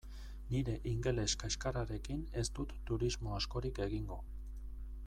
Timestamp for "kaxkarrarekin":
1.43-2.25